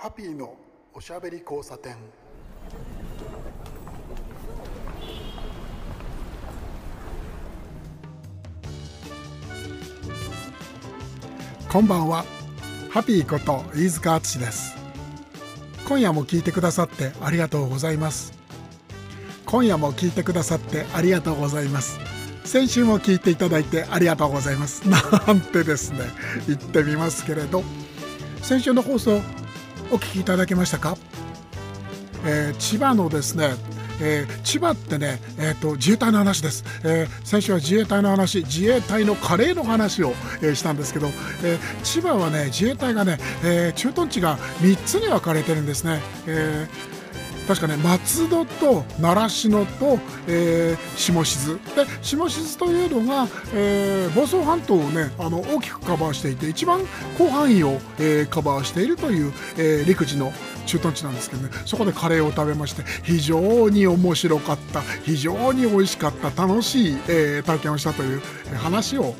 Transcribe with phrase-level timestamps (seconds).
[0.00, 0.54] ハッピーの
[0.94, 1.96] おしゃべり交差点。
[11.68, 12.24] こんばんは。
[12.90, 14.76] ハッピーこと飯塚敦です。
[15.88, 18.32] 今夜も聞いてくださってありがとうございます。
[19.46, 21.98] 今夜も聞いてくださってありがとうございます。
[22.44, 24.88] 先週も聞いていただいてありがとうございます。
[24.88, 26.04] なんてですね
[26.46, 27.64] 言ってみますけれど。
[28.42, 29.20] 先週の放送
[29.90, 30.96] お聞きいただけましたか、
[32.24, 33.54] えー、千葉のですね
[34.00, 40.10] えー、千葉ってね、えーと、自衛隊の話です、えー、先週は自衛隊の話自衛隊のカレーの話を、
[40.40, 41.08] えー、したんですけど、
[41.42, 46.97] えー、千葉はね自衛隊がね、えー、駐屯地が3つに分かれてるんですね、えー
[47.48, 51.54] 確かね松戸と習志野と、えー、下志津。
[51.74, 56.80] で下志津というのが、えー、房総半島をねあの大きくカバーしていて一番
[57.16, 60.30] 広範囲を、えー、カバーしているという、えー、陸自の
[60.66, 61.48] 駐屯地なんですけどね。
[61.64, 68.20] そこでカレーを食べまして非常に面白かった非常に美味しかった楽しい、えー、体験をしたという
[68.58, 69.14] 話を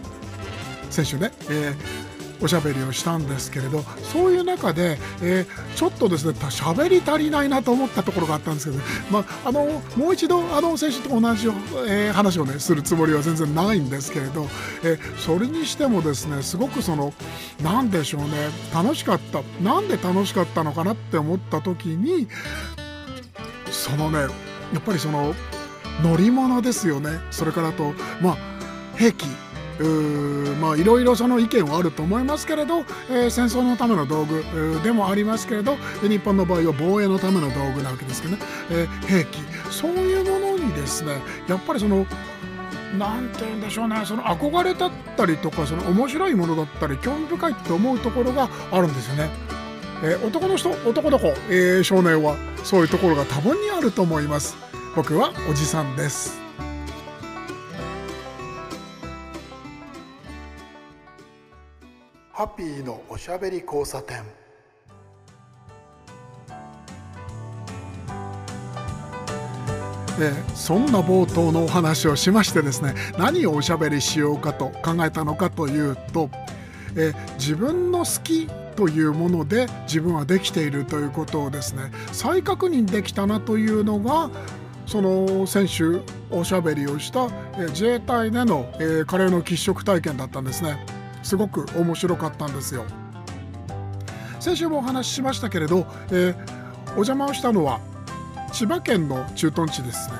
[0.91, 2.08] 先週ね、えー
[2.41, 9.65] おしゃべりをしたんですけれどそういう中で、えー、ちょっとですね喋り足りないなと思ったところがあったんですけど、まあ、あの
[9.97, 14.47] もう一度あの選手と同じ、えー、話をねするつもりは全然ないんですけれど、
[14.85, 17.13] えー、それにしてもですねすごくその
[17.63, 18.29] 何でしょうね
[18.73, 22.29] 楽しかったなんで楽しかったのかなって思った時に
[23.71, 24.27] そのねや
[24.79, 25.35] っぱりその
[26.03, 27.11] 乗り物ですよね。
[27.31, 28.37] それからとまあ
[28.97, 29.48] 兵器。
[30.61, 34.43] まあいろいろその意見はあると思いますけれど、えー、戦争のための道具
[34.83, 39.39] でもありますけれど日本の場合は防衛のための道具なわけですけどね、えー、兵器
[39.71, 42.07] そういうものにですねやっぱりその
[42.97, 49.31] なんて言うんでしょうねその憧れだったりとかその面白いものだったり興味深いって思うところがあるんですよね。
[50.01, 54.57] えー、男の人男の子、えー、少年はそういうところが多分にあると思います。
[54.95, 56.48] 僕はおじさんです。
[62.39, 64.19] ハッピーのおしゃべり交差点
[70.21, 76.31] えそんな冒頭のお話をしましてですね何をおしゃべりしようかと考えたのかというと、
[76.97, 78.47] え自分の好き
[78.77, 84.31] というもので自分はできているということをですね再確認できたなというのが
[84.87, 87.27] その先週おしゃべりをした、
[87.59, 90.98] え自衛隊での、えカレーの喫食体験だったんですね。
[91.29, 92.87] すごく面白かったんですよ。
[94.41, 96.35] 先週もお話ししましたけれど、えー、
[96.93, 97.81] お邪魔をしたのは
[98.51, 100.15] 千葉県の駐屯地ですね、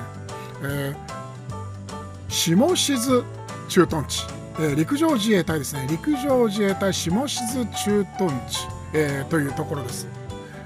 [0.61, 3.23] えー、下志津
[3.69, 4.23] 駐屯地、
[4.59, 5.87] えー、陸上自衛隊ですね。
[5.89, 10.05] 陸上自衛隊下志津駐屯地、えー、というところです、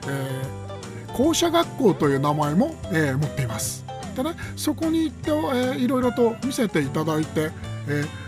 [0.09, 3.85] えー、校舎学校という名前も、えー、持っています。
[4.17, 7.51] でねそこに行って、えー、いろいろと見せていただいて、
[7.87, 8.22] えー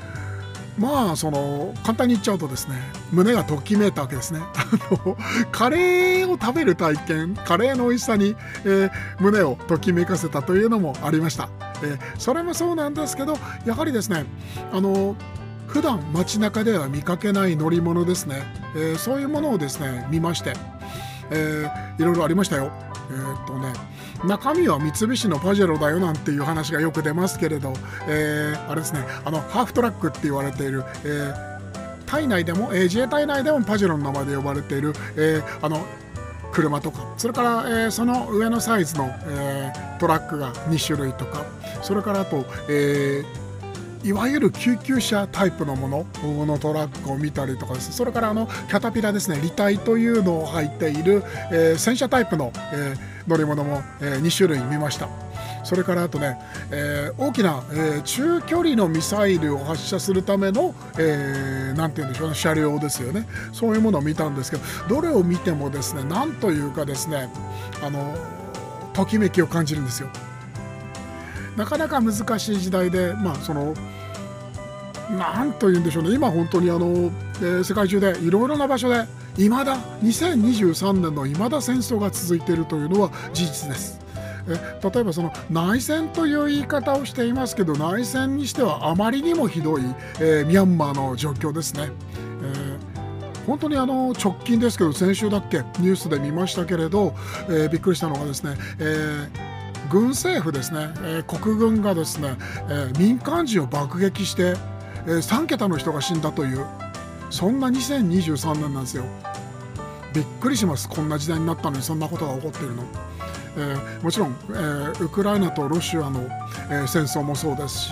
[0.77, 2.75] まあその簡単に言っちゃうとですね
[3.11, 4.41] 胸がときめいたわけですね。
[5.51, 11.49] カレーを食べる体験カレーの美味しさに、えー、胸をときめかせたというのもありました、
[11.81, 14.25] えー、それもそうなんですけどやはりですね
[14.73, 15.15] あの
[15.67, 18.43] 普段街中では見かけない乗り物ですね、
[18.75, 20.53] えー、そういうものをですね見まして、
[21.31, 22.71] えー、いろいろありましたよ。
[23.11, 23.73] え、っとね
[24.23, 27.73] 中身は三菱のパジェロだよなんていう話がよく出ますけれど、
[28.07, 35.85] えー、あれですねあのハーフトラックって言われている、えー、体内でも、えー、自衛隊内でもパジェロの名前で呼ばれている、えー、あの
[36.51, 41.43] 車とかそれから、えー、その上のサイズの、え、トラックが2種類とか
[41.81, 43.45] それからあと、えー
[44.05, 46.05] いわゆる救急車タイプのもの
[46.45, 47.91] のトラックを見たりとかです。
[47.91, 55.09] それからあのキャタピラですね履帯というのを入っている、えー、戦車タイプの、えー、乗り物も、え、2種類見ました。
[55.65, 56.37] それからあとね、
[56.69, 67.29] えー、大きな、えー、中距離のミサイルを発射するための、えー、て言うんでしょうね車両ですよねそういうものを見たんですけどどれを見てもですねなんというかですね
[67.81, 68.15] あの
[68.93, 70.09] ときめきを感じるんですよ。
[71.57, 73.73] なかなか難しい時代で、まあ、その
[75.11, 79.05] なんというんでしょうね今本当にあの、えー、世界中でいろいろな場所で
[79.37, 83.99] いまだ2023年のいまだ戦争が続いているというのは事実です。
[84.47, 89.81] え例えばその内戦という言い方をしていますけど内戦にしてはあまりにもひどい、
[90.19, 91.89] えー、ミャンマーの状況ですね。
[92.43, 97.15] えー、本当にあの直近ですけど先週だっけニュースで見ましたけれど、
[97.47, 99.29] えー、びっくりしたのがですね、え
[99.89, 102.35] 軍政府ですね、えー、国軍がですね、
[102.69, 104.55] えー、民間人を爆撃して、
[105.05, 106.65] えー、3桁の人が死んだという
[107.29, 109.03] そんな2023年なんですよ。
[110.13, 112.83] びっくりしますこんな時代になったのにそんなことが起こっているの。
[113.57, 116.27] えー、もちろん、えー、ウクライナとロシアの、
[116.69, 117.89] え、戦争もそうですし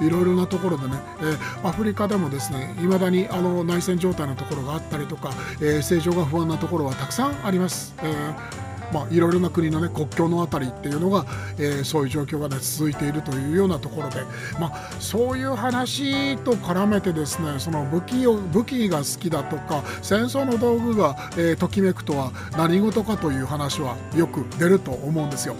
[0.00, 7.94] いろいろなところでね、え、アフリカでもですねいまだにあの内戦状態のところがあったりとか、えー、政情が不安なところはたくさんあります。
[8.02, 11.24] えーまあ、いろいろな国の、ね、国境の辺りっていうのが、
[11.58, 14.22] えー、そういう状況が、ね、続いているというようなところで、
[14.60, 25.56] まあ、そういう話と絡めてですねその武器を武器が好きだとか戦争の道具が、えー、ときめくとは何事かという話はよく出ると思うんですよ。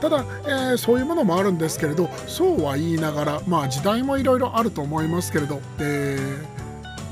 [0.00, 6.67] ただ、えー、そういうものもあるんですけれどそうは言いながら、まあ、時代もいろいろあると思いますけれど、えー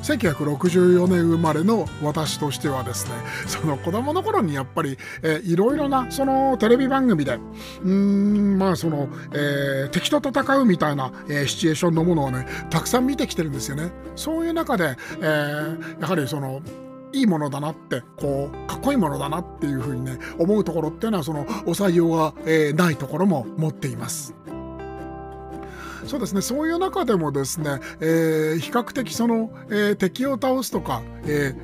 [0.07, 3.15] 1964年生まれの私としてはですね
[3.47, 7.39] その子供の頃にやっぱり、えー、いろいろなそのテレビ番組で
[7.83, 13.91] うんまあその、えー、敵と戦うみたいな、えー、シチュエーションのものをねたくさん見てきてるんですよね。
[14.15, 16.63] そういう中で、えー、やはりその
[17.13, 24.35] いいものだなってこうかっこいいものだなっていうふうにね思うところっていうのはそのお採用が、え、ないところも持っています。
[26.07, 26.41] そうですね。
[26.41, 31.57] そういう中でもですね、えー、比較的その、えー、敵を倒すとか、えー、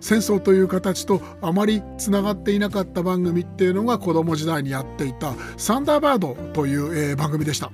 [0.00, 7.70] 戦争という形とあまりつながっていなかった番組っていうのが子供時代にやっていた「サンダーバード」という、えー、番組でした。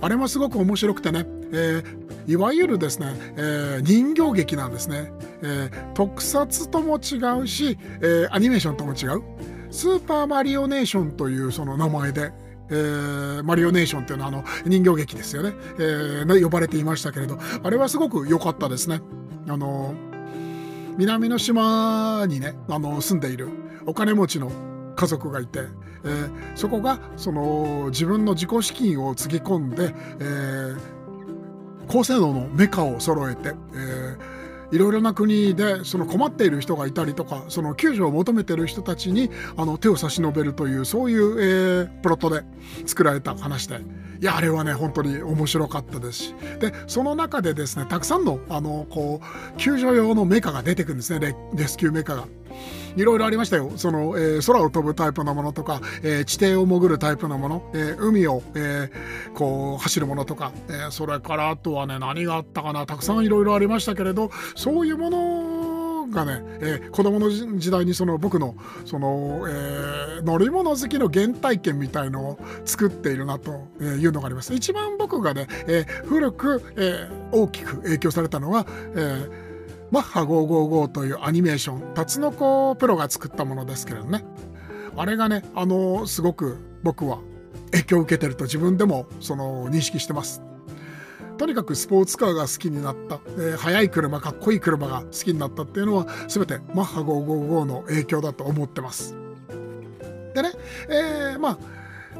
[0.00, 5.12] あれもすごく面白くてね、えー、いわゆるですね、えー、人形劇なんですね、
[5.42, 9.22] えー、特撮とも違うし、えアニメーションとも違う。
[9.70, 12.32] スーパーマリオネーションというその名前で
[12.70, 19.00] えー、マリオネーションっていうのはあの人形劇ですよね、えー、呼ばれていましたけれどあれはすごく良かったですね。
[19.48, 19.94] あの
[20.96, 23.48] 南の島にねあの住んでいる
[23.84, 24.50] お金持ちの
[24.96, 25.60] 家族がいて、
[26.04, 30.78] えー、そこがその自分の自己資金をつぎ込んで、えー、
[31.88, 34.33] 高性能のメカを揃えて、えー
[34.74, 42.42] いろいろな国でその困っている人がいたりとかその救助を求めてる人たちにあの手を差し伸べるというそういう、えー、プロットで
[42.84, 43.80] 作られた話で。
[44.20, 46.34] いやあれはね本当に面白かったですし。
[46.58, 51.36] でその中でですねたくさんのあのこう救助用のメカが出てくるんですね。
[51.54, 52.26] レスキューメカが。
[52.96, 53.72] いろいろありましたよ。
[53.76, 58.90] その、えー、空を飛ぶタイプのものとか、えー、地底を潜るタイプのもの、えー、海を、え
[59.34, 68.54] こう走るものとか、えそれからあとはね、何があったかな、たくさんいろいろありましたけれど、そういうものがね、えー、子供の時代にその僕の
[68.84, 74.54] その、えー、乗り物好きの原体験みたいのを作っているなというのがあります。
[74.54, 79.43] 一番僕がね、えー、古く、えー、大きく影響されたのは、えー
[79.94, 84.24] マッハ555というアニメーション、タツノコプロが作ったものですけれどね。
[84.96, 87.20] あれがね、あのすごく僕は
[87.70, 90.42] 影響を受けてると自分でもその認識してます。
[91.38, 99.14] とにかくスポーツカーが好きになった、えー、速い車、かっこいい車が好きになったっていうのは全てマッハ555の影響だと思ってます。
[100.34, 100.50] でね、
[100.88, 101.58] えー、まあ、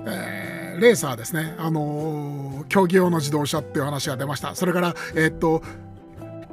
[0.07, 4.55] えー、レーサーですね、あのー、競技用の自動車っていう話が出ました。
[4.55, 5.63] それから、えー、っと、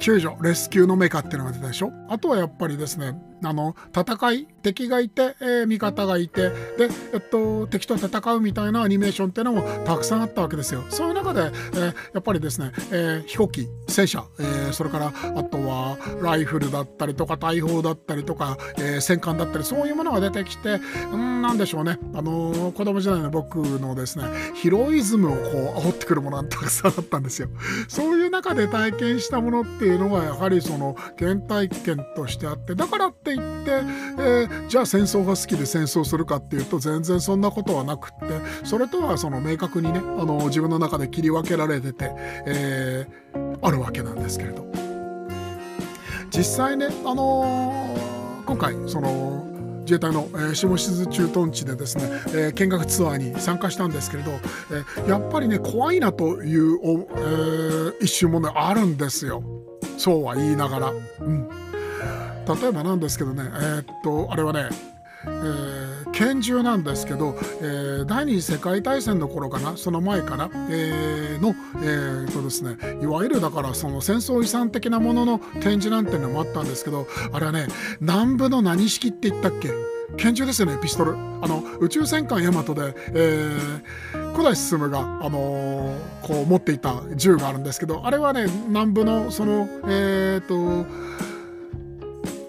[0.02, 1.92] 救助、レスキューのメカっていうのが出たでしょ？
[2.08, 10.84] あとはやっぱりですね、あの、戦い、敵がいて、えー、味方がいて、で、えっと、敵と戦うみたいなアニメーションっていうのもたくさんあったわけですよ。
[10.88, 20.80] そういう中で、えー、やっぱりですね、えー、飛行機、戦車、えー、それから、あとは、ライフルだったりとか、大砲だったりとか、えー、戦艦だったり、そういうものが出てきて、
[21.12, 27.48] うん、なんでしょうね、あのー、子供時代の僕のですね、ヒロイズムをこう、煽ってくるものがたくさんあったんですよ。
[27.88, 42.12] そういう中で体験したものっていうのが、やはりその、原体験としてあって、だからって言って、えー、じゃあ戦争が好きで戦争するかっていうと全然そんなことはなくってそれとはその明確にねあの自分の中で切り分けられてて、
[42.46, 44.62] えー、あるわけなんですけれど。
[46.34, 49.44] 実際ね、あのー、今回その
[49.80, 59.42] 自衛隊の、えー、下志津駐屯地でですね、えー、見学ツアーに参加したんですけれど、えー、やっぱりね怖いなというお、えー、一瞬もねあるんですよ。
[59.98, 60.92] そうは言いながら。
[61.20, 61.48] うん。
[62.46, 64.68] 例えばなんですけどねえー、っとあれはね
[65.24, 77.68] えー、拳銃なんですけど、えー、第二次世界大戦の頃かなその前かな、えー、の、えーとですね、いわゆるだからその戦争遺産的なものの展示なんていうのもあったんですけどあれはね
[78.00, 79.70] 南部の何式って言ったっけ？
[80.16, 81.14] 拳銃ですよねピストル。
[81.14, 90.84] あの宇宙戦艦ヤマトで、えー、古代進が、あのー、こう持っていた銃があるんですけどあれはね南部のそのえっ、ー、と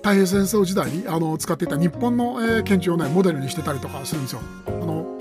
[0.04, 4.42] 太平戦争時代にあの使っていた日本の、えー、拳銃をねモデルにしてたりとかするんですよ。
[4.68, 5.18] あの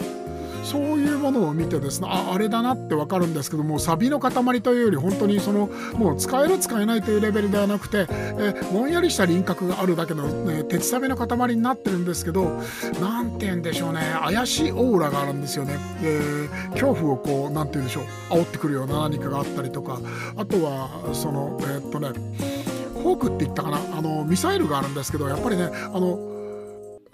[0.64, 12.60] そういうものを見てですねああれだなって分かるんですけどもサビの塊というより本当にそのもう使える使えないというレベルではなくて、えぼんやりした輪郭があるだけの、ね、鉄サビの塊になってるんですけど
[13.00, 15.76] 何て言うんでしょうね怪しいオーラがあるんですよね。
[16.02, 20.00] えー、恐怖をこう何て言うんでしょう煽ってくるような何かがあったりとか
[20.36, 23.78] あとはそのえー、っとねォークって言ったかな？
[23.96, 26.30] あのミサイルがあるんですけどやっぱりねあの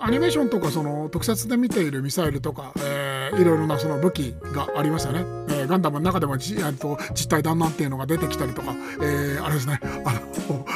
[0.01, 5.25] アニメーションとかその特撮で見ているミサイルとか、えー、いろいろなその武器がありますよね。
[5.49, 9.81] えー、ガンダムの中でもじと実体弾丸っていうのが出てきたりとか、えー、あれですね。
[10.05, 10.21] あの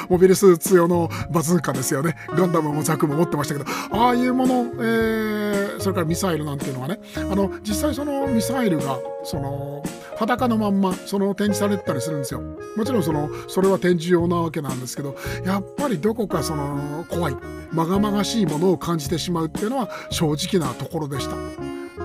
[0.09, 2.17] モビルスーツ用のバズーカですよね。
[2.31, 9.85] ガンダムもザクも持ってましたけどああいうもの、えー、それからミサイルなんていうのはねあの実際そのミサイルがその
[10.23, 12.41] 裸のまんまその展示されてたりするんですよ
[12.77, 17.37] もちろんそのそれは展示用なわけなんですけどやっぱりどこかその怖い
[17.73, 21.37] まがまがしいものを感じてしまうっていうのは正直なところでした。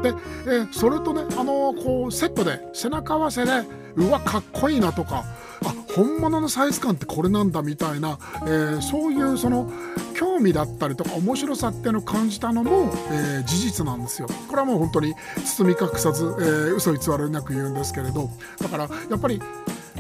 [0.02, 0.14] で、
[0.48, 3.52] え、それとねあの、こうセットで背中合わせで
[3.98, 5.26] うわかっこいいなとか
[5.66, 9.72] あ本物のサイズ感ってこれなんだみたいな、えー、そういうその
[10.16, 14.28] 興味だったりとか面白さっていうのを感じたのも、えー、事実なんですよ。
[14.48, 15.14] これはもう本当に
[15.46, 19.42] 包み隠さず、えー、嘘偽りなく言うんですけれどだからやっぱり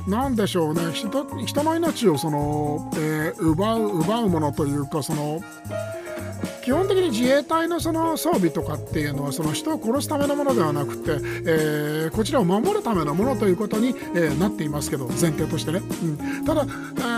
[0.07, 5.41] 何でしょうね人の命をその、えー、奪う奪うものというかその
[6.67, 16.67] 基本的に自衛隊のその装備とかっていうのはその人を殺すためのものではなくて、えー、こちらを守るためのものということに、えー、なっていますけど前提としてね、うん、ただ、え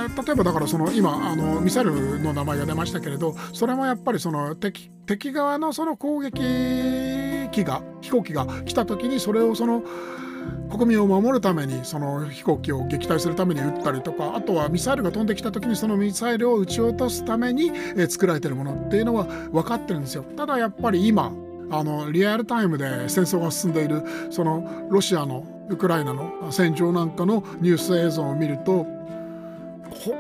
[0.06, 6.44] ー、例えばだからその今あのミサイルの名前が出ましたけれどそれもやっぱりその敵敵側のその攻撃
[7.50, 9.82] 機が飛行機が来た時にそれをその
[10.69, 17.72] 国民を守るためにその飛行機を撃退するために撃ったりとかあとはミサイルが飛んできた時にそのミサイルを撃ち落とすために、
[18.08, 20.24] 作られてるものっていうのは分かってるんですよ。
[20.24, 21.31] ただやっぱり今
[21.72, 28.88] あのリアルタイムで戦争が進んでいるそのロシアのウクライナの戦場なんかのニュース映像を見ると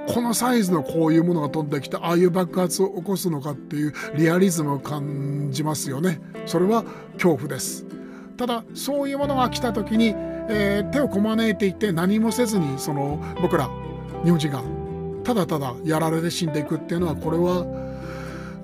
[0.07, 6.19] このサイズのこういうものが飛んできてああいう爆発を起こすのかっていうリアリズムを感じますよね。
[6.45, 6.83] それは
[7.13, 7.98] 恐怖です。
[8.39, 10.15] ただそういうものが来た時に
[10.49, 13.69] えー、手をこまねいていて何もせずにその僕ら
[14.23, 14.63] 日本人が
[15.23, 17.65] ただただやられて死んでいくっていうのはこれは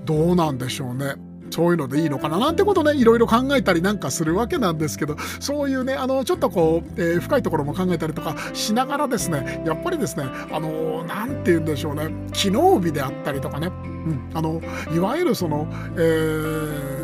[0.03, 1.13] どうなんでしょうね。
[1.51, 14.59] そういうのでいいのかななんてことねいろいろ考えたりなんかするわけなんですけどそういうねあのちょっとこう、えー、深いところも考えたりとかしながらですねやっぱりですねあの何て言うんでしょうね機能美であったりとかね、うん、あの
[14.93, 15.95] いわゆるその、え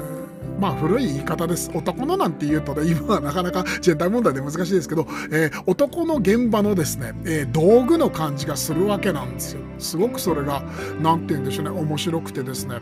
[0.07, 0.11] ー
[0.60, 1.72] まあ古い言い方です。
[1.74, 9.62] 男のなんて言うとね、今はなかなかジェンダー問題で難しいですけど、えー、男の現場のですね、えー、道具の感じがするわけなんですよ。
[9.79, 10.63] すごくそれが、
[11.01, 12.79] なんて言うんでしょうね、面白くてですね。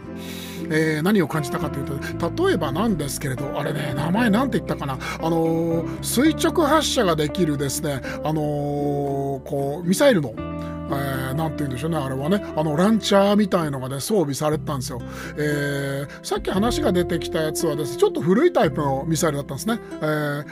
[0.72, 10.34] えー、何を感じたかというと例えばなんですけれどあれね名前なんて言ったかなあの、垂直発射ができるですねあの、こうミサイルの
[10.91, 15.01] えー、て言うんでしょうね、あれはね、あの、ランチャーみたいのがね、装備されてたんですよ。
[15.38, 19.79] えー、さっき話が出てきたやつはですね、ちょっと古いタイプのミサイルだったんですね。
[20.01, 20.46] えー、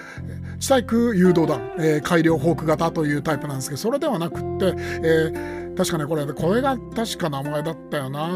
[0.60, 8.28] 地対空誘導弾、えー、改良ホーク型というタイプなんですけど、それではなくって、え、確かね、これ、これが確か名前だったよな。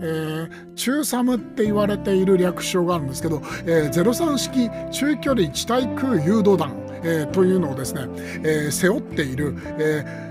[0.00, 6.72] えー、中サムって言われている略称があるんですけど、えー、03式中距離地対空誘導弾、
[7.02, 8.02] えー、というのをですね、
[8.44, 10.25] えー、背負っている、えー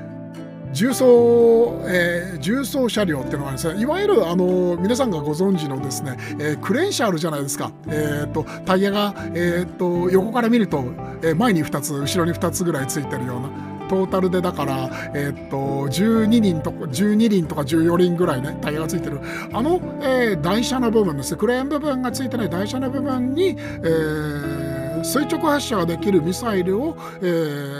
[0.75, 3.79] 重装、えー、重装車両っていうのがですね。
[3.82, 10.84] いわゆるあの皆さんがご存知のですね、えー、クレーン車あるじゃないですか、えーと、タイヤが、えーと、横から見ると、
[11.24, 13.75] えー、前に2つ後ろに2つぐらいついてるような。
[13.88, 19.20] トータルでだから、えー、っと12人とか12輪とか14輪ぐらいねタイヤがついてる。
[19.53, 24.64] あの、えー、台車の部分ですクレーン部分がついてない台車の部分に、えー、
[25.06, 27.26] 垂直発射ができるミサイルを、え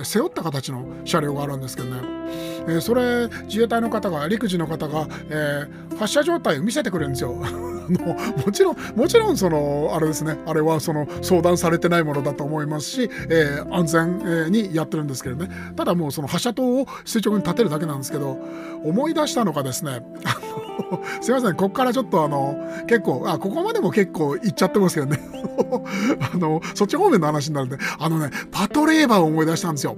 [0.02, 2.02] ー、背負った形の車両があるんですけどね。
[2.68, 7.34] えー、それ自衛隊の方が陸自の方が、えー、発射状態を見せてくれるんですよ。
[7.86, 8.16] も
[8.46, 10.38] もちろんもちろんそのあれですね。
[10.46, 15.50] あれはその相談されてないものだと思いますし、えー、安全にやってるんですけどね。
[15.76, 18.38] ただもうその発射塔を垂直に立てるだけなんですけど
[18.84, 20.02] 思い出したのがですね
[21.22, 22.56] すいませんここからちょっとあの
[22.88, 25.20] 結構あここまでも結構いっちゃってますけどね。
[26.34, 29.98] あのそっち方面の話になるんであのねパトレーバーを思い出したんですよ。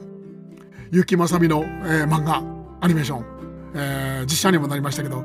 [0.91, 2.41] 結城正美の、えー、漫画
[2.81, 3.25] アニメーション、
[3.75, 5.23] えー、実写にもなりましたけど。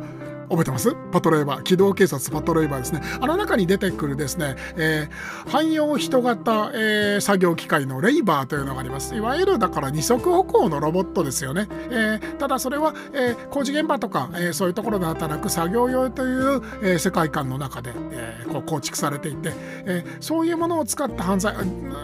[0.52, 0.94] 覚えてます？
[1.10, 1.62] パトレーバー。
[1.62, 3.00] 機動警察パトレーバーですね。
[3.20, 9.14] あの中に出てくるですね、えー、汎用人型、えー、作業機械のレイバーというのがあります。
[9.14, 19.52] いわゆるだから二足歩行のロボットですよね、えー、ただそれは、えー、工事現場とか、えー、そういうところで働く作業用という、えー、世界観の中で、えー、こう構築されていて、
[19.86, 21.54] えー、そういうものを使った犯罪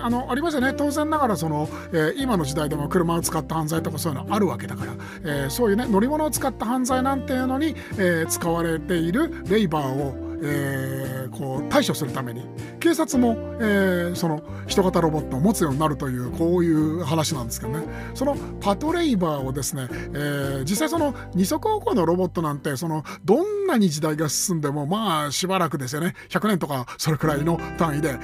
[0.02, 0.73] あのありますよね。
[0.73, 12.42] 当然ながらその、えー、今の時代でも車を使った犯罪とかそういうのあるわけだから、えー、そういうね乗り物を使った犯罪なんていうのに、えー、使われているレイバーをえー、こう対処するために。
[12.80, 17.85] 警察も、えー、その人型ロボットを持つようになるというこういう話なんですけどね。
[18.14, 26.14] そのパトレイバーをですね、えー、実際その二足歩行のロボットなんてそのどんなに時代が進んでもまあしばらくですよね。
[26.28, 28.18] 100年とかそれくらいの単位で。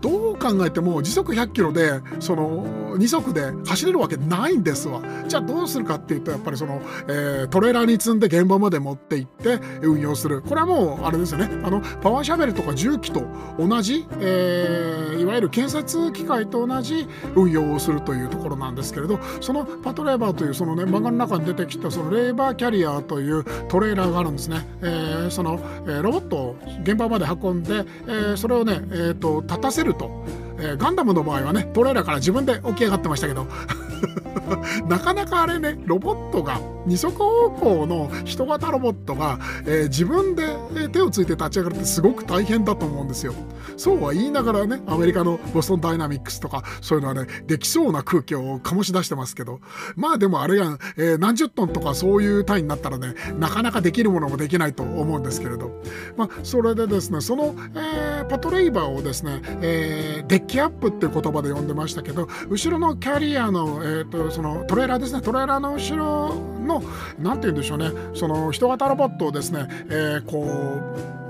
[0.00, 5.02] どう考えても時速100キロでその2足で走れるわけないんですわ。
[5.26, 10.42] じゃあどうするかっていうとやっぱりその、えー、トレーラーに積んで現場まで持って行って運用する。
[10.42, 11.48] これはもうあれですよね。
[11.64, 13.22] あのパワーシャベルとか重機と
[13.58, 30.24] 同じ、えー、いわゆる建設機械と同じ運用をするというところなんですけれどそのパトレーバーというその、ね、漫画の中に出てきたそのレーバーキャリアというトレーラーがあるんですね、えー、その、えー、ロボットを現場まで運んで、えー、それをね、えーと、立たせると、
[30.60, 33.46] えー、ガンダムの場合はねトレーラーから自分で起き上がってましたけど
[34.88, 40.46] なかなかあれねロボットが二足歩行の人型ロボットが、えー、自分で
[40.92, 43.34] 手をついて立ち上がるってすごく大変だと思うんですよ。
[43.76, 49.60] そうは言いながらねアメリカのボストンダイナミックスとかそういうのはねできそうな空気を醸し出してますけど
[49.96, 55.82] まあでもあれが、えー、何十トンとかそういう単位になったらねなかなかできるものもできないと思うんですけれど
[56.16, 66.82] まあそれでですねその、えー、パトレイバーをですね、えー、デッキアップって言葉で呼んでましたけど後ろのキャリアの、えーと、そのトレーラーですねトレーラーの後ろの
[67.20, 70.80] 何て言うんでしょうねその人型ロボットをですね、えー、こ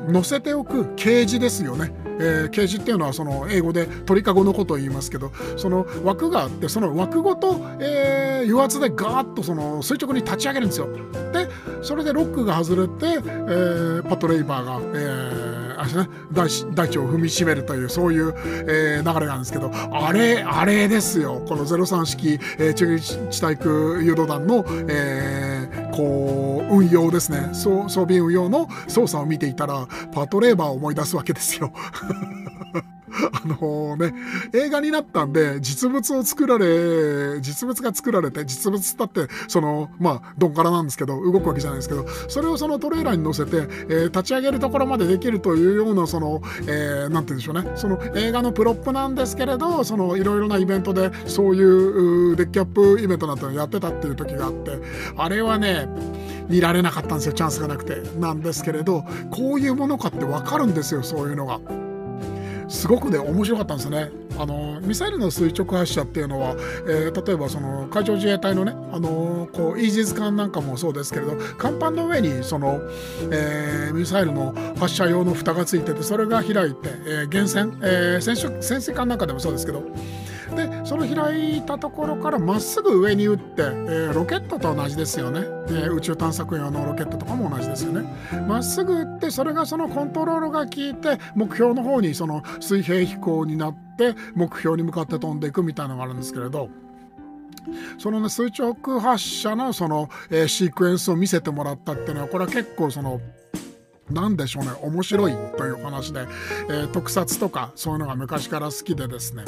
[0.09, 1.93] う乗せておくケージですよね。
[2.19, 10.89] えー、ケージっていうのはその英語で鳥かごのことを言いますけどその枠があってその枠ごと、えー、油圧でガーッとその垂直に立ち上げるんですよ。
[11.33, 11.49] で
[11.83, 15.60] それでロックが外れて、えー、パトレイバーが、えー
[16.33, 16.49] 大
[16.89, 23.71] 地を踏みしめるというそういう、えー、流れなんですけどあれあれですよこの03式、えー、中日対空
[24.03, 31.73] 誘導弾の、えー、こう運用ですね装備運用の操作を見ていたらパトレーバーを思い出すわけですよ。
[33.33, 34.15] あのね、
[34.53, 54.79] 映画になったんで、実物を作られ、実物が作られて、実物だって、その、まあ、どんからなんですけど、動くわけじゃないですけど、それをそのトレーラーに乗せて、えー、立ち上げるところまでできるというような、その、えー、なんて言うんでしょうね、その映画のプロップなんですけれど、その、いろいろなイベントで、そういうデッキアップイベントなんてやってたっていう時があって、
[55.17, 55.89] あれはね、
[56.49, 58.03] 見られなかったんですよ、チャンスがなくて。
[58.19, 61.61] なんですけれど、こういうものかってわかるんですよ、そういうのが。
[62.71, 64.11] すごくね面白かったんですね。
[64.39, 66.57] あのミサイルの垂直発射っていうのは、
[66.89, 72.81] えー、例えばその海上自衛隊のね、あのこうイージス艦なんかもそうですけれど甲板の上にその、
[73.31, 79.83] えー、ミサイルの発射用の蓋がついててそれが開いて、えー、源泉、えー、潜水艦なんかでもそうですけど
[80.55, 88.09] でその開いたところからまっすぐ上に打って、えー、ロケットと同じですよね、えー、宇宙探索用のロケットとかも同じですよね。
[88.47, 96.69] まっすぐ打ってそれがそのコントロールが効いて目標の方にその水平飛行になって目標に向かって飛んでいくみたいなのがあるんですけれど
[97.99, 103.21] そのね垂直発射のその、えー、シークエンスを見せてもらったっていうのはこれは結構その
[104.11, 106.27] 何でしょうね面白いという話で、
[106.69, 109.45] えー、特撮とかそういうのが昔から好きでですね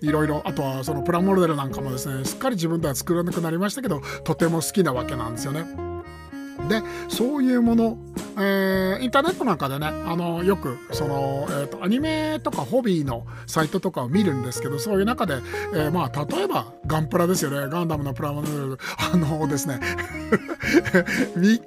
[0.00, 5.95] いろいろあとはそのプラモデルなんかもですねすっかり自分では作らなくなりましたけどとても好きなわけなんですよね。
[6.68, 7.98] でそういうもの、
[8.36, 15.34] えー、インターネットなんかでねあのよくその、えーと、アニメとかホビーのサイトとかを見るんですけどそういう中で、
[15.74, 17.68] えー、まあ例えばガンプラですよね。
[17.68, 18.78] ガンダムのプラモデル。
[19.12, 19.80] あのですね。
[21.36, 21.62] 3日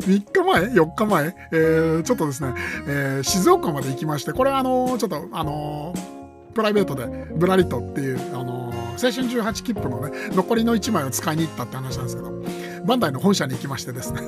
[0.00, 2.54] 3日前？4日前、えー、ちょっとですね、
[2.86, 5.94] えー、静岡まで行きましてこれあのちょっとあの
[6.54, 8.63] プライベートでブラリットっていうあの
[9.02, 12.34] 青春18切符のね残りの1枚を使いに行ったって話なんですけど
[12.84, 14.20] バンダイの本社に行きましてですね。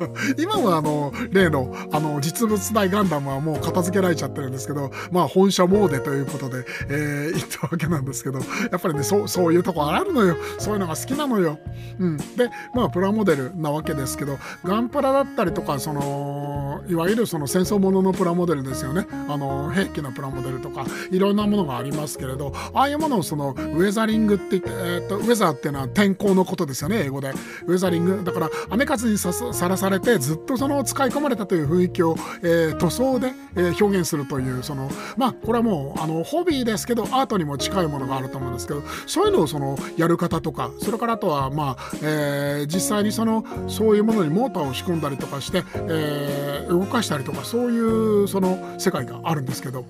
[0.38, 8.44] 今はあの例のあの実物大ガンダムはもう片付けられちゃってるんですけどまあ本社モーデということで、えー、行ったわけなんですけどや
[8.78, 10.36] っぱりねそうそういうとこあるのよ。
[10.58, 11.58] そういうのが好きなのよ。
[11.98, 19.06] うん、でまあプラモデルなわけですけどガンプラだったりとかそのいわゆるその戦争もののプラモデルですよね。
[19.28, 27.30] あの兵器のプラモデルとかいろんなものがありますけれどああいうものをそのウェザザリングって言って、えーと、ウェザーっていうのは天候のことですよね英語で
[27.66, 29.30] ウェザリングだから雨風にさ
[29.68, 47.78] らされてずっとその使い込まれたという雰囲気を、えー、塗装で、えー、表現するというそのまあこれはもうあのホビーですけどアートにも近いものがあると思うんですけどそういうのをそのやる方とかそれからあとはまあ、えー、実際にそのそういうものにモーターを仕込んだりとかして、えー、動かしたりとかそうい
[48.24, 49.84] うその世界があるんですけど。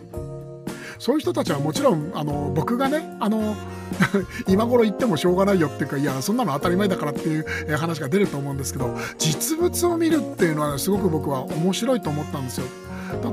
[1.01, 3.57] そういう人たちはもちろんあの僕がねあの
[4.47, 12.67] 今頃言ってもしょうがないよっていうかいやそんなの当たり前だからっていう話が出ると思うんですけど実物を見るっていうのは、ね、すごく僕は面白いと思ったんですよ。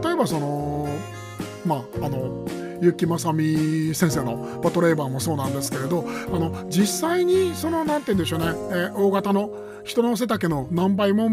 [0.01, 0.88] 例えばその
[1.65, 2.45] まああの
[2.81, 9.51] 結城正美先生のパトレーバーもそうなんですけれどあの実際にその何て言うんでしょうね、えー、大型の
[9.87, 11.29] 人の背丈の何倍も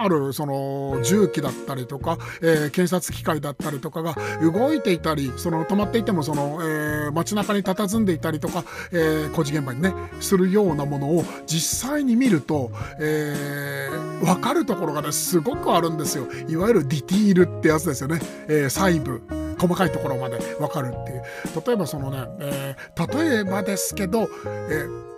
[0.00, 16.26] あるその重機だったりとか、えー、検察機械だったりとかが動いていたりその止まっていてもその、えー、街中に佇んでいたりとか、えー、工事現場にねするようなものを実際に見ると、えー、分かるところがねすごくあるんですよ。
[16.48, 19.41] いわゆるディティールってやつですよね、えー、細部。
[19.62, 21.22] 細かいところまで分かるっていう
[21.64, 25.12] 例えばそのね、えー、例えばですけど、えー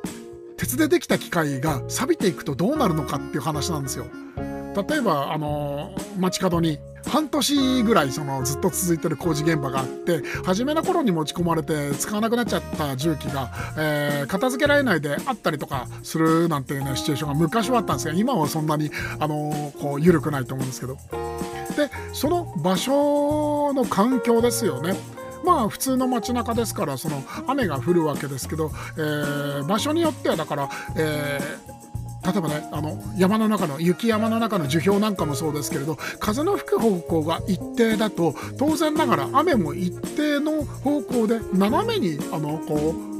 [0.57, 4.07] 鉄でできた機械が錆びていくとどうなるのかっていう話なんですよ。
[4.83, 20.97] 例えばあの街角に半年ぐらいそのずっと続いてる工事現場があって初めの頃に持ち込まれて使わなくなっちゃった重機が、えー、片付けられないであったりとかするなんていうねシチュエーションが昔はあったんですが今はそんなにあのこう緩くないと思うんですけど。
[21.75, 24.95] でその場所の環境ですよね。
[25.45, 31.84] まあ普通の街中ですからその雨が降るわけですけど、えー、場所によってはだから、えー
[32.25, 43.15] 例えばねあの山の中の雪山の中の樹氷なんかもそうですけれど風の吹く方向が一定だと当然ながら雨も一定の方向で斜めにあのこう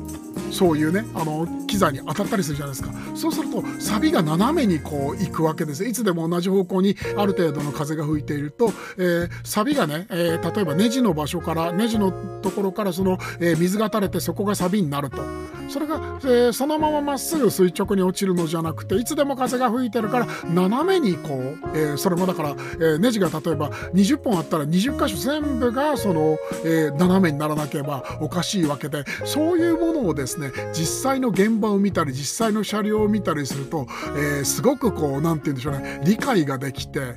[0.51, 2.93] そういうねあの機材に当たったりするじゃないですか。
[3.17, 5.85] そうするとサビが斜めにこう行くわけです。
[5.85, 12.13] いつでも同じ方向にある程度の風が吹いていると、えー、サビがね、えー、例えばネジの場所からネジの
[12.43, 15.23] ところからその、えー、水が垂れてそこがサビになると。
[15.69, 37.15] それが、えー、そのまままっすぐ垂直に落ちるのじゃなくていつでも風が吹いてるから斜めにこう、えー、それもだから、えー、ネジが例えば20本あったら20箇所全部がその、えー、斜めにならなければおかしいわけでそういうものをですね実際の現場を見たり実際の車両を見たりすると、えー、すごくこう何て言うんでしょうね理解ができて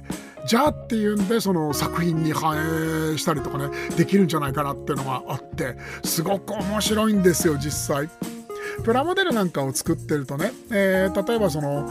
[0.47, 8.09] じゃあっていうんでその作品に反映したりとかねできるんじゃないかなっていうのがあってすごく面白いんですよ実際。
[8.83, 11.87] プラモデルなんかを作ってるとね、えー、例えばその、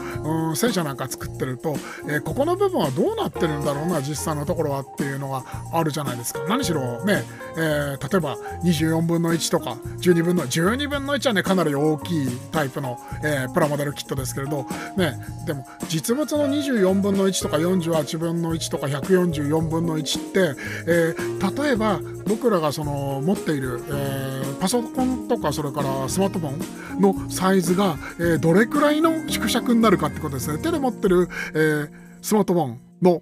[0.49, 1.75] うん、戦車なんか作ってると、
[2.07, 6.43] えー、ここの部分はどうなってるんだろうな実際のところはっていうのがあるじゃないですか。
[6.47, 7.23] 何しろね、
[7.57, 15.13] えー、例えば24分の1とか12分の12分の1はねかなり大きいタイプの、え、プラモデルキットですけれどね
[15.45, 20.55] でも実物の24分の1とか48分の1とか144分の1って、
[20.87, 21.15] え、
[21.63, 31.89] 例えば僕らがその持っている、えー、パソコンとかそれからスマートフォンのサイズが、えー、どれくらいの縮尺になるかってことですね手で持ってる、えー、
[32.21, 33.21] スマートフォンの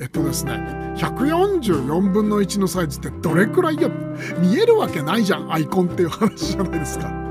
[0.00, 0.52] えっとですね
[0.96, 3.90] 144分の1のサイズってどれくらいよ？
[4.38, 7.22] 見えるわけないじゃんアイコンっていう話じゃないですか。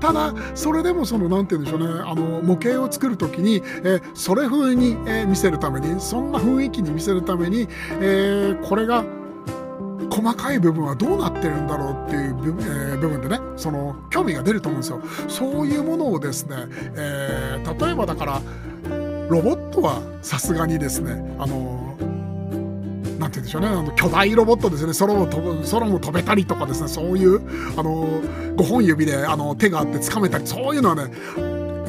[0.00, 4.96] ただそれでもその何て言うんでしょうねあの模型を作る時に、え、それ風に、
[5.26, 7.68] 見せるためにそんな雰囲気に見せるために、
[8.00, 9.04] えー、これが
[10.12, 15.00] 細かい部分はどうなってるんだろうっていう部,、えー、部分でねその興味が出ると思うんですよ。
[15.28, 16.56] そういうものをですね、
[16.96, 18.42] えー、例えばだから
[19.28, 21.96] ロボットはさすがにですねあの
[23.18, 27.40] なんて言うんでしょうねあの巨大ロボットですね空も飛ぶ空も飛べたりとかですねそういう
[27.78, 28.20] あの
[28.56, 31.04] 5本指であの手があって掴めたりそういうのはね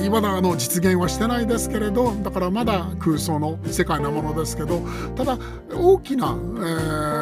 [0.09, 4.81] まだあの実現はしてないですけれどだからまだ空想の世界なものですけど
[5.15, 5.37] ただ
[5.73, 6.59] 大きな、え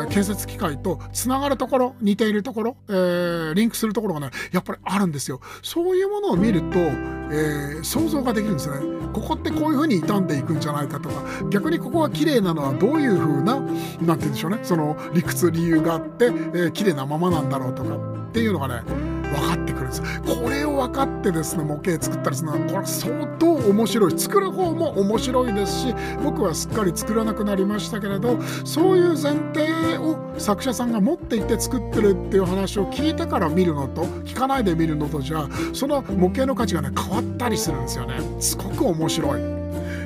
[0.06, 5.42] ー、建設機械とつながるところ似ているところ、えー、リンクするところがねやっぱりあるんですよ。
[5.62, 9.02] そういうものを見ると、えー、想像ができるんですね。
[9.14, 20.02] ここってこういうふうに傷んでいくんじゃないかとか逆にここが綺麗なのはどういうふうな何て言うんでしょうねその理屈理由があって、えー、綺麗なままなんだろうとかっていうのがね分かってくるんです。
[20.22, 24.20] これを分かってですね模型作ったりするのはこれ相当面白い。
[24.20, 38.20] 作る方も面白いですし僕はすっかり作らなくなりましたけれどそういう前提を作者さんが持っていて作ってるっていう話を聞いてから見るのと聞かないで見るのとじゃその模型の価値がね変わったりするんですよね。
[38.40, 39.42] すごく面白い。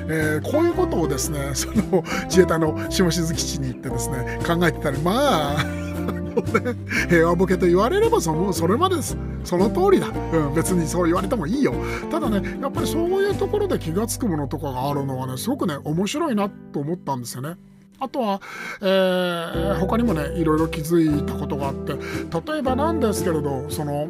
[0.08, 5.00] えー、こういうことをですねその自衛隊の下静基地に行ってですね考えてたり。
[5.02, 5.85] まあ
[6.42, 6.76] ね、
[7.08, 11.74] 平和ボケと言われればそそれまでですその通りだ、うん、別にそう言われてもいいよ。
[12.10, 17.56] ただねやっぱりそういうところで気が付くものとかがあるのはねすごくね面白いなと思ったんですよね。
[17.98, 18.40] あとは、
[18.82, 24.08] えー、他にもねいろいろ気づいたことがあって例えばなんですけれどその、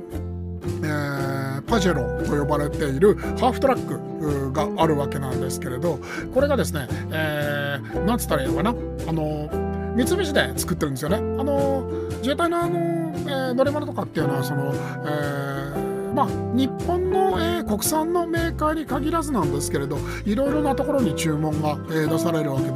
[0.83, 6.01] えー、パジェロと呼ばれているハーフトラックがあるわけなんですけれど
[6.35, 8.75] これがですね、えー、なんつったらいいのかな？
[9.09, 9.66] あの
[9.97, 11.17] 三菱で作ってるんですよね。
[11.17, 22.73] あの自衛隊のあの、えー、乗り物とかっていうのはその、えーまあ、日本の、えー、国産のメーカーに限らずなんですけれどいろいろなところに注文が、えー、出されるわけで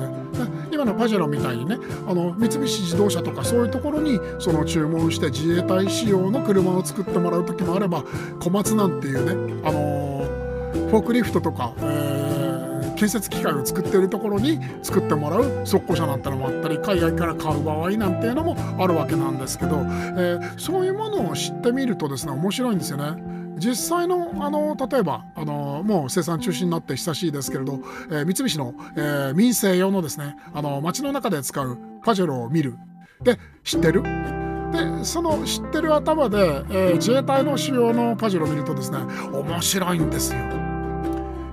[0.70, 8.04] 今のパジェロみたいにねあの三菱自動車とかそういうところにその注文して自衛隊仕様の車を作ってもらう時もあれば
[8.40, 12.19] 小松なんていうね、あのー、フォークリフトとか、えー、
[13.00, 23.56] 建設機械を作ってるところに作ってもらう速攻車なんてのもあったり海外から買う場合なんていうのもあるわけなんですけど、えー、そういうものを知ってみるとですね面白いんですよね。
[23.56, 32.76] 実際のあの例えばあのもう生産中止になって久しいですけれど、えー、三菱の、えー、民生用のですねあの街の中で使うパジェロを見る
[33.22, 34.02] で知ってる？
[34.02, 38.98] でその知ってる頭で、えー、自衛隊の仕様のパジェロを見るとですね
[39.32, 40.69] 面白いんですよ。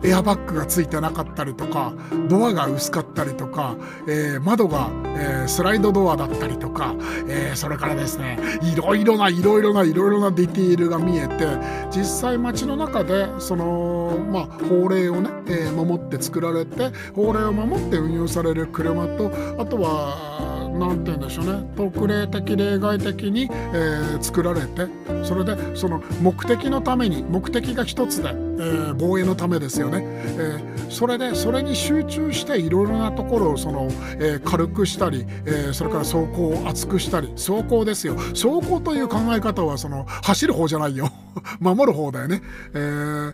[0.04, 1.94] エアバッグがついてなかったりとか
[2.30, 3.76] ドアが薄かったりとか、
[4.08, 6.96] えー、窓が、えー、スライドドアだったりとか、
[7.28, 11.46] えー、それからですねいろいろないろいろないろいろなディティールが見えて
[11.92, 20.37] 実際街の中でその、まあ、法令をね、え守って作られて法令を守って運用される車とあとは
[20.78, 21.70] 何て言うんでしょうね。
[21.76, 24.88] 特例的例外的に、えー、作られて
[25.24, 38.16] それでその目的のために目的が一つで、えー、防衛のためですよね、えー、それでそれに集中していろいろなところをその、え軽くしたり、えそれから走行を厚くしたり走行ですよ。
[38.16, 41.10] 走行という考え方はその走る方じゃないよ。
[41.60, 42.42] 守る方だよね、
[42.74, 43.34] え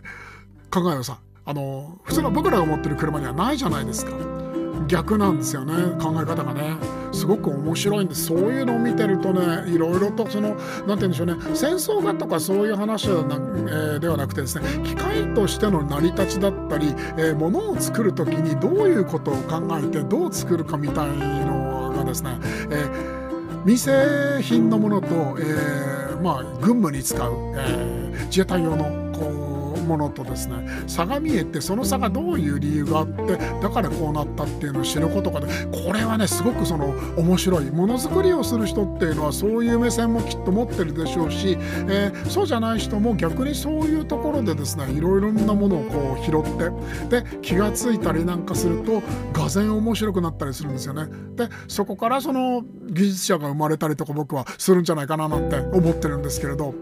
[0.70, 4.33] 考えをさあの普通の僕らが持ってる車にはないじゃないですか。
[4.86, 6.76] 逆なんですよね考え方がね。
[7.14, 8.26] すごく面白いんです。
[8.26, 22.36] そういうのを見てるとねいろいろとその何て言うんでしょうね戦争がとかそういう話はな、えー、ではなくてですね機械としての成り立ちだったり、えー、物を作る時にどういうことを考えてどう作るかみたいのがですね、
[22.70, 29.03] えー、民生品のものと、えー、まあ軍務に使う、えー、自衛隊用の
[29.84, 41.56] ものとですね差が見えてその差がどういう理由があってだからこうなったっていうのを知ることがでこれはねすごくその面白いものづくりをする人っていうのはそういう目線もきっと持ってるでしょうし、
[41.88, 51.06] えー、そうじゃない人も逆にそういうところでですねいろいろなものをこう拾ってで気が付いたりなんかするとがぜ面白くなったりするんですよね。
[51.34, 56.74] でそこからその技術者が生まれたりとか僕はするんじゃないかななんて思ってるんですけれど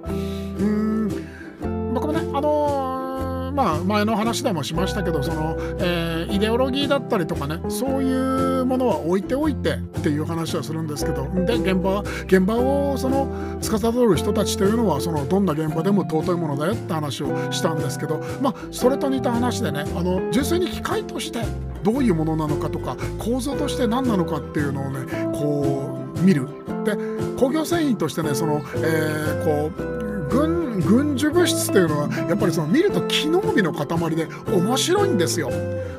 [3.63, 8.13] まあ、前の話でもしましたけどその、えー、イデオロギーだったりとかねそうい
[8.61, 13.29] うものは置いておいてっていう話はするんですけどで現場現場をその
[13.61, 21.43] 司る人たちというのはそのどんな現場でも尊いものだよって話をしたんですけど、まあ、それと似た話でねあの純粋に機械として
[21.85, 26.49] どういうものなのかとか構造として何なのかっていうのをねこう見る。
[26.85, 26.97] で
[27.39, 29.71] 工業繊維としてねその、えー、こ
[30.09, 35.51] う軍軍需物質というのはやっぱりその見ると機能美の塊で面白いんですよ。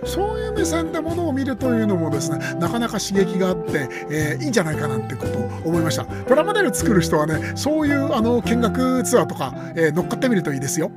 [0.06, 10.92] そういう目線でものを見るというのもですねなかなか刺激があって、えー、いいんじゃないかなってことを思いましたプラモデル作る人はねそういうあの見学ツアーとか、えー、乗っかってみるといいですよ。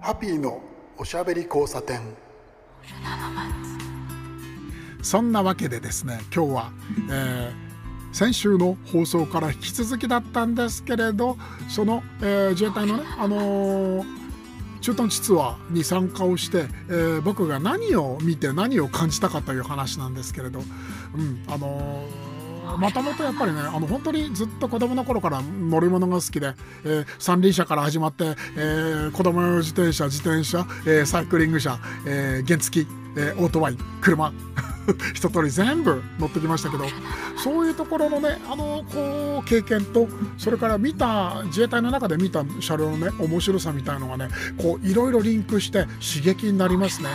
[0.00, 0.60] ハッピーの
[1.02, 1.98] おしゃべり交差点。
[5.02, 6.72] そんなわけでですね今日は、
[7.10, 11.36] えー、先週の放送から引き続きだったんですけれど
[11.68, 14.06] その、えー、自衛隊のね、あのー、
[14.80, 20.62] 駐屯地ツアーに参加をして、えー、僕が何を見て何を感じたかという話なんですけれど、う
[21.20, 22.31] んあのー
[22.78, 28.24] もともとやっぱりねあの本当にずっと子供の頃から乗り物が好きで、えー、三輪車から始まって、
[28.56, 34.32] えー、子供用自転車自転車、えー、サイクリング車、えー、原付えー、オートバイ車
[35.14, 36.86] 一通り全部乗ってきましたけど
[37.36, 47.10] そういうところのねあのこう経験とそれから見た自衛隊の中で見た車両のね面白さみたいのがねこういろいろリンクして刺激になりますね。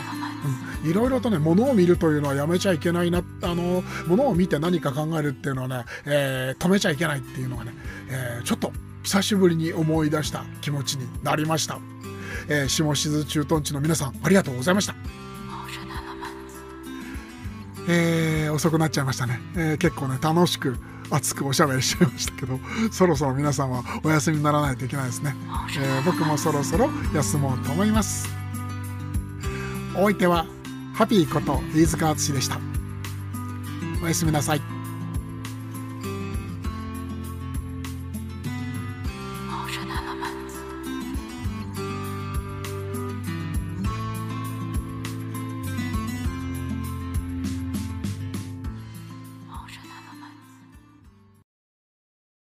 [0.61, 7.73] うんいろいろとね物を見るというのはやめちゃいけないなあの物を見て何か考えるっていうのはね、えー、止めちゃいけないっていうのがね、
[8.09, 8.71] えー、ちょっと
[9.03, 11.79] 久しぶりに思い出した気持ちになりました。
[12.49, 14.95] えー、下静駐屯地の皆さんありがとうございました。
[17.89, 20.75] えー、遅くなっちゃいましたね、えー、結構ね楽しく
[21.09, 22.59] 熱くおしゃべりしちゃいましたけど
[22.91, 25.33] そろそろ皆さんはお休みにならないといけないですね、
[25.79, 28.27] えー、僕もそろそろ休もうと思います
[29.95, 30.45] お相手は
[30.97, 32.59] ハピーこと飯塚敦でした。
[34.01, 34.76] おやすみなさい。